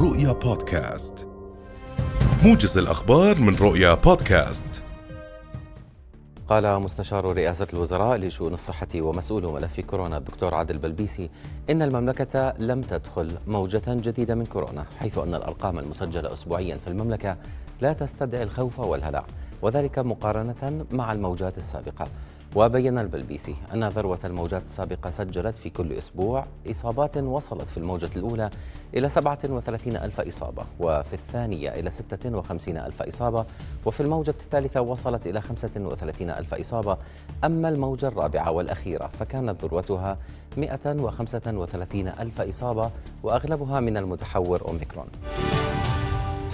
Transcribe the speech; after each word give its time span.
رؤيا 0.00 0.32
بودكاست. 0.32 1.28
موجز 2.44 2.78
الأخبار 2.78 3.40
من 3.40 3.56
رؤيا 3.56 3.94
بودكاست. 3.94 4.82
قال 6.48 6.80
مستشار 6.80 7.36
رئاسة 7.36 7.66
الوزراء 7.72 8.16
لشؤون 8.16 8.54
الصحة 8.54 8.88
ومسؤول 8.94 9.46
ملف 9.46 9.80
كورونا 9.80 10.18
الدكتور 10.18 10.54
عادل 10.54 10.78
بلبيسي 10.78 11.30
إن 11.70 11.82
المملكة 11.82 12.54
لم 12.58 12.80
تدخل 12.80 13.36
موجة 13.46 13.82
جديدة 13.86 14.34
من 14.34 14.46
كورونا 14.46 14.84
حيث 14.98 15.18
أن 15.18 15.34
الأرقام 15.34 15.78
المسجلة 15.78 16.32
أسبوعيا 16.32 16.76
في 16.76 16.88
المملكة 16.88 17.36
لا 17.80 17.92
تستدعي 17.92 18.42
الخوف 18.42 18.80
والهلع 18.80 19.24
وذلك 19.62 19.98
مقارنة 19.98 20.86
مع 20.90 21.12
الموجات 21.12 21.58
السابقة. 21.58 22.08
وبين 22.54 22.98
البلبيسي 22.98 23.54
أن 23.74 23.88
ذروة 23.88 24.18
الموجات 24.24 24.62
السابقة 24.62 25.10
سجلت 25.10 25.58
في 25.58 25.70
كل 25.70 25.92
أسبوع 25.92 26.46
إصابات 26.70 27.16
وصلت 27.16 27.70
في 27.70 27.78
الموجة 27.78 28.10
الأولى 28.16 28.50
إلى 28.94 29.08
37 29.08 29.96
ألف 29.96 30.20
إصابة 30.20 30.64
وفي 30.80 31.12
الثانية 31.12 31.70
إلى 31.70 31.90
56 31.90 32.76
ألف 32.76 33.02
إصابة 33.02 33.46
وفي 33.86 34.00
الموجة 34.00 34.30
الثالثة 34.30 34.80
وصلت 34.80 35.26
إلى 35.26 35.40
35 35.40 36.30
ألف 36.30 36.54
إصابة. 36.54 36.96
أما 37.44 37.68
الموجة 37.68 38.08
الرابعة 38.08 38.50
والأخيرة 38.50 39.10
فكانت 39.20 39.64
ذروتها 39.64 40.18
135 40.56 42.08
ألف 42.08 42.40
إصابة 42.40 42.90
وأغلبها 43.22 43.80
من 43.80 43.96
المتحور 43.96 44.68
أوميكرون. 44.68 45.06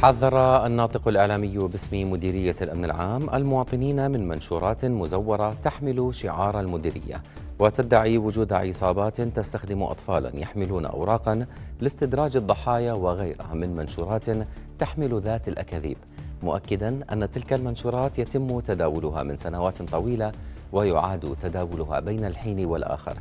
حذر 0.04 0.66
الناطق 0.66 1.08
الإعلامي 1.08 1.58
باسم 1.58 2.10
مديرية 2.10 2.54
الأمن 2.62 2.84
العام 2.84 3.34
المواطنين 3.34 4.10
من 4.10 4.28
منشورات 4.28 4.84
مزورة 4.84 5.56
تحمل 5.62 6.14
شعار 6.14 6.60
المديرية 6.60 7.22
وتدعي 7.58 8.18
وجود 8.18 8.52
عصابات 8.52 9.20
تستخدم 9.20 9.82
أطفالا 9.82 10.36
يحملون 10.36 10.86
أوراقا 10.86 11.46
لاستدراج 11.80 12.36
الضحايا 12.36 12.92
وغيرها 12.92 13.54
من 13.54 13.76
منشورات 13.76 14.26
تحمل 14.78 15.20
ذات 15.20 15.48
الأكاذيب 15.48 15.96
مؤكدا 16.42 17.00
أن 17.12 17.30
تلك 17.30 17.52
المنشورات 17.52 18.18
يتم 18.18 18.60
تداولها 18.60 19.22
من 19.22 19.36
سنوات 19.36 19.82
طويلة 19.82 20.32
ويعاد 20.72 21.36
تداولها 21.40 22.00
بين 22.00 22.24
الحين 22.24 22.64
والآخر. 22.64 23.16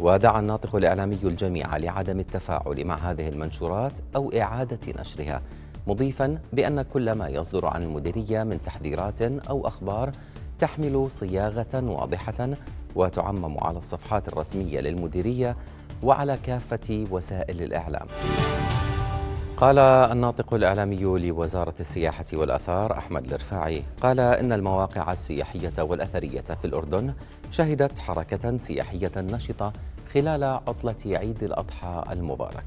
ودعا 0.00 0.40
الناطق 0.40 0.76
الإعلامي 0.76 1.18
الجميع 1.24 1.76
لعدم 1.76 2.20
التفاعل 2.20 2.84
مع 2.84 2.96
هذه 2.96 3.28
المنشورات 3.28 3.98
أو 4.16 4.32
إعادة 4.32 5.00
نشرها. 5.00 5.42
مضيفا 5.86 6.38
بأن 6.52 6.82
كل 6.82 7.12
ما 7.12 7.28
يصدر 7.28 7.66
عن 7.66 7.82
المديرية 7.82 8.42
من 8.42 8.62
تحذيرات 8.62 9.22
أو 9.22 9.66
أخبار 9.66 10.10
تحمل 10.58 11.10
صياغة 11.10 11.68
واضحة 11.74 12.50
وتعمم 12.94 13.64
على 13.64 13.78
الصفحات 13.78 14.28
الرسمية 14.28 14.80
للمديرية 14.80 15.56
وعلى 16.02 16.38
كافة 16.42 17.06
وسائل 17.10 17.62
الإعلام. 17.62 18.06
قال 19.56 19.78
الناطق 19.78 20.54
الإعلامي 20.54 20.96
لوزارة 21.02 21.74
السياحة 21.80 22.24
والأثار 22.32 22.98
أحمد 22.98 23.26
الرفاعي 23.32 23.82
قال 24.02 24.20
إن 24.20 24.52
المواقع 24.52 25.12
السياحية 25.12 25.72
والأثرية 25.78 26.40
في 26.40 26.64
الأردن 26.64 27.14
شهدت 27.50 27.98
حركة 27.98 28.58
سياحية 28.58 29.12
نشطة 29.16 29.72
خلال 30.14 30.44
عطلة 30.44 30.96
عيد 31.06 31.42
الأضحى 31.42 32.04
المبارك 32.10 32.64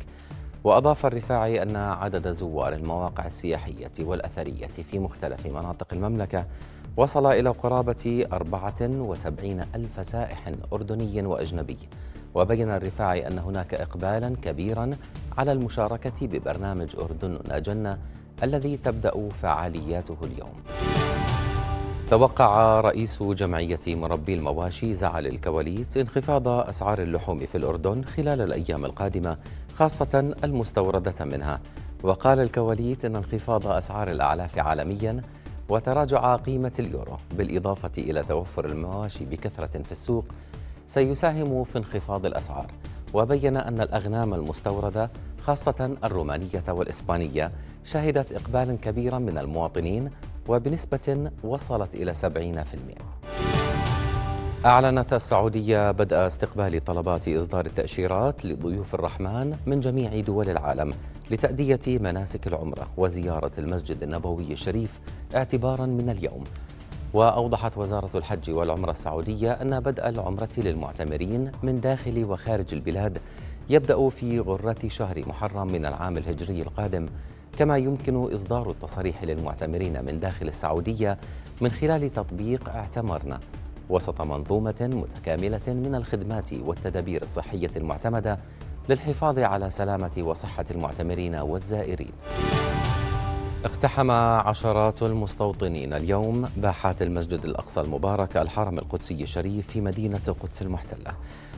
وأضاف 0.65 1.05
الرفاعي 1.05 1.63
أن 1.63 1.75
عدد 1.75 2.31
زوار 2.31 2.73
المواقع 2.73 3.25
السياحية 3.25 3.91
والأثرية 3.99 4.67
في 4.67 4.99
مختلف 4.99 5.45
مناطق 5.45 5.87
المملكة 5.93 6.45
وصل 6.97 7.25
إلى 7.25 7.49
قرابة 7.49 8.25
74 8.33 9.65
ألف 9.75 10.05
سائح 10.05 10.51
أردني 10.73 11.25
وأجنبي. 11.25 11.77
وبين 12.35 12.69
الرفاعي 12.69 13.27
أن 13.27 13.39
هناك 13.39 13.73
إقبالا 13.73 14.35
كبيرا 14.41 14.91
على 15.37 15.51
المشاركة 15.51 16.27
ببرنامج 16.27 16.95
أردننا 16.99 17.59
جنة 17.59 17.97
الذي 18.43 18.77
تبدأ 18.77 19.29
فعالياته 19.29 20.17
اليوم. 20.23 20.53
توقع 22.09 22.81
رئيس 22.81 23.23
جمعية 23.23 23.79
مربي 23.87 24.33
المواشي 24.33 24.93
زعل 24.93 25.27
الكواليت 25.27 25.97
انخفاض 25.97 26.47
أسعار 26.47 27.01
اللحوم 27.01 27.39
في 27.45 27.57
الأردن 27.57 28.03
خلال 28.03 28.41
الأيام 28.41 28.85
القادمة 28.85 29.37
خاصة 29.75 30.35
المستوردة 30.43 31.25
منها. 31.25 31.61
وقال 32.03 32.39
الكواليت 32.39 33.05
أن 33.05 33.15
انخفاض 33.15 33.67
أسعار 33.67 34.11
الأعلاف 34.11 34.57
عالميا 34.57 35.21
وتراجع 35.69 36.35
قيمة 36.35 36.71
اليورو 36.79 37.17
بالإضافة 37.37 37.91
إلى 37.97 38.23
توفر 38.23 38.65
المواشي 38.65 39.25
بكثرة 39.25 39.83
في 39.83 39.91
السوق 39.91 40.25
سيساهم 40.87 41.63
في 41.63 41.77
انخفاض 41.77 42.25
الأسعار. 42.25 42.71
وبين 43.13 43.57
أن 43.57 43.81
الأغنام 43.81 44.33
المستوردة 44.33 45.09
خاصة 45.41 45.97
الرومانية 46.03 46.63
والإسبانية 46.67 47.51
شهدت 47.85 48.33
إقبالا 48.33 48.77
كبيرا 48.81 49.19
من 49.19 49.37
المواطنين 49.37 50.09
وبنسبة 50.47 51.31
وصلت 51.43 51.95
إلى 51.95 52.13
70%. 52.13 52.17
أعلنت 54.65 55.13
السعودية 55.13 55.91
بدء 55.91 56.27
استقبال 56.27 56.83
طلبات 56.83 57.27
إصدار 57.27 57.65
التأشيرات 57.65 58.45
لضيوف 58.45 58.95
الرحمن 58.95 59.57
من 59.65 59.79
جميع 59.79 60.19
دول 60.19 60.49
العالم 60.49 60.93
لتأدية 61.31 61.79
مناسك 61.87 62.47
العمرة 62.47 62.87
وزيارة 62.97 63.51
المسجد 63.57 64.03
النبوي 64.03 64.53
الشريف 64.53 64.99
اعتبارا 65.35 65.85
من 65.85 66.09
اليوم 66.09 66.43
وأوضحت 67.15 67.77
وزارة 67.77 68.09
الحج 68.15 68.51
والعمرة 68.51 68.91
السعودية 68.91 69.51
أن 69.51 69.79
بدء 69.79 70.09
العمرة 70.09 70.49
للمعتمرين 70.57 71.51
من 71.63 71.79
داخل 71.79 72.25
وخارج 72.25 72.73
البلاد 72.73 73.17
يبدأ 73.69 74.09
في 74.09 74.39
غرة 74.39 74.87
شهر 74.87 75.23
محرم 75.27 75.67
من 75.67 75.85
العام 75.85 76.17
الهجري 76.17 76.61
القادم 76.61 77.09
كما 77.57 77.77
يمكن 77.77 78.33
إصدار 78.33 78.71
التصاريح 78.71 79.23
للمعتمرين 79.23 80.05
من 80.05 80.19
داخل 80.19 80.47
السعودية 80.47 81.17
من 81.61 81.69
خلال 81.69 82.11
تطبيق 82.11 82.69
اعتمرنا 82.69 83.39
وسط 83.89 84.21
منظومة 84.21 84.89
متكاملة 84.93 85.67
من 85.67 85.95
الخدمات 85.95 86.53
والتدابير 86.53 87.23
الصحية 87.23 87.71
المعتمدة 87.77 88.39
للحفاظ 88.89 89.39
على 89.39 89.69
سلامة 89.69 90.11
وصحة 90.17 90.65
المعتمرين 90.71 91.35
والزائرين. 91.35 92.11
اقتحم 93.65 94.11
عشرات 94.11 95.03
المستوطنين 95.03 95.93
اليوم 95.93 96.49
باحات 96.57 97.01
المسجد 97.01 97.45
الأقصى 97.45 97.81
المبارك 97.81 98.37
الحرم 98.37 98.77
القدسي 98.77 99.23
الشريف 99.23 99.67
في 99.67 99.81
مدينة 99.81 100.21
القدس 100.27 100.61
المحتلة. 100.61 101.13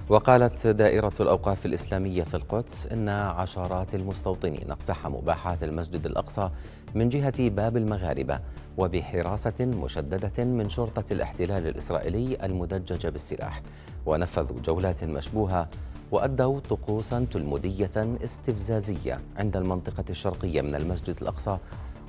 وقالت 0.09 0.68
دائرة 0.68 1.13
الأوقاف 1.19 1.66
الإسلامية 1.66 2.23
في 2.23 2.34
القدس 2.35 2.88
إن 2.88 3.09
عشرات 3.09 3.95
المستوطنين 3.95 4.72
اقتحموا 4.72 5.22
باحات 5.22 5.63
المسجد 5.63 6.06
الأقصى 6.06 6.50
من 6.95 7.09
جهة 7.09 7.50
باب 7.50 7.78
المغاربة 7.78 8.39
وبحراسة 8.78 9.66
مشددة 9.66 10.45
من 10.45 10.69
شرطة 10.69 11.13
الاحتلال 11.13 11.68
الإسرائيلي 11.68 12.38
المدججه 12.45 13.09
بالسلاح. 13.09 13.62
ونفذوا 14.06 14.59
جولات 14.59 15.03
مشبوهة 15.03 15.69
وأدوا 16.12 16.59
طقوسا 16.59 17.25
تلمودية 17.31 17.91
استفزازية 17.97 19.19
عند 19.38 19.57
المنطقة 19.57 20.06
الشرقية 20.09 20.62
من 20.62 20.75
المسجد 20.75 21.16
الأقصى 21.22 21.57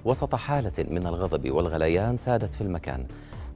وسط 0.09 0.35
حالة 0.35 0.73
من 0.91 1.07
الغضب 1.07 1.51
والغليان 1.51 2.17
سادت 2.17 2.55
في 2.55 2.61
المكان. 2.61 3.05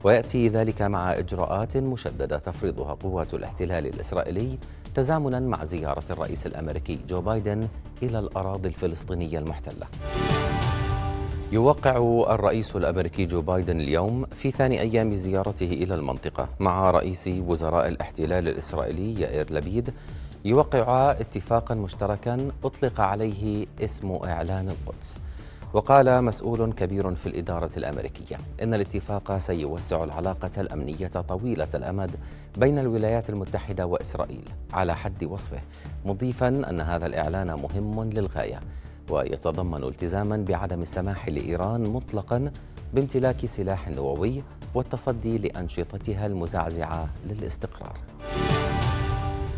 ويأتي 0.03 0.47
ذلك 0.47 0.81
مع 0.81 1.13
إجراءات 1.13 1.77
مشددة 1.77 2.37
تفرضها 2.37 2.93
قوات 2.93 3.33
الاحتلال 3.33 3.87
الإسرائيلي 3.87 4.57
تزامنا 4.95 5.39
مع 5.39 5.63
زيارة 5.63 6.03
الرئيس 6.09 6.47
الأمريكي 6.47 6.99
جو 7.09 7.21
بايدن 7.21 7.67
إلى 8.03 8.19
الأراضي 8.19 8.69
الفلسطينية 8.69 9.39
المحتلة. 9.39 9.87
يوقع 11.51 12.23
الرئيس 12.29 12.75
الأمريكي 12.75 13.25
جو 13.25 13.41
بايدن 13.41 13.79
اليوم 13.79 14.25
في 14.25 14.51
ثاني 14.51 14.81
أيام 14.81 15.15
زيارته 15.15 15.65
إلى 15.65 15.95
المنطقة. 15.95 16.47
مع 16.59 16.91
رئيس 16.91 17.27
وزراء 17.27 17.87
الاحتلال 17.87 18.47
الإسرائيلي 18.47 19.21
يائير 19.21 19.53
لبيد 19.53 19.93
يوقع 20.45 21.11
اتفاقا 21.11 21.75
مشتركا 21.75 22.51
أطلق 22.63 23.01
عليه 23.01 23.65
اسم 23.81 24.11
إعلان 24.11 24.69
القدس. 24.69 25.19
وقال 25.73 26.23
مسؤول 26.23 26.73
كبير 26.73 27.15
في 27.15 27.27
الإدارة 27.27 27.69
الأمريكية 27.77 28.37
إن 28.61 28.73
الاتفاق 28.73 29.37
سيوسع 29.37 30.03
العلاقة 30.03 30.51
الأمنية 30.57 31.07
طويلة 31.07 31.67
الأمد 31.75 32.11
بين 32.57 32.79
الولايات 32.79 33.29
المتحدة 33.29 33.85
وإسرائيل 33.85 34.43
على 34.73 34.95
حد 34.95 35.23
وصفه 35.23 35.59
مضيفا 36.05 36.47
أن 36.47 36.81
هذا 36.81 37.05
الإعلان 37.05 37.53
مهم 37.53 38.09
للغاية 38.09 38.59
ويتضمن 39.09 39.83
التزاما 39.83 40.37
بعدم 40.37 40.81
السماح 40.81 41.29
لإيران 41.29 41.83
مطلقا 41.89 42.51
بامتلاك 42.93 43.45
سلاح 43.45 43.89
نووي 43.89 44.43
والتصدي 44.75 45.37
لأنشطتها 45.37 46.25
المزعزعة 46.25 47.09
للاستقرار. 47.29 47.97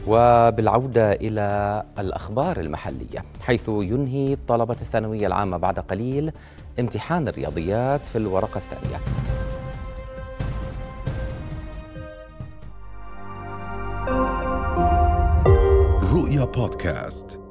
وبالعودة 0.08 1.12
إلى 1.12 1.84
الأخبار 2.00 2.60
المحلية 2.60 3.24
حيث 3.42 3.70
ينهي 3.70 4.38
طلبة 4.48 4.78
الثانوية 4.82 5.28
العامة 5.28 5.58
بعد 5.58 5.80
قليل 5.80 6.32
امتحان 6.80 7.28
الرياضيات 7.28 8.06
في 8.06 8.18
الورقة 8.18 8.58
الثانية. 8.58 9.00
رؤيا 16.14 16.46
بودكاست. 16.46 17.45